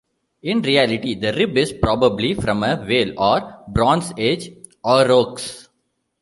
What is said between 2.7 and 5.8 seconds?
whale or Bronze Age aurochs.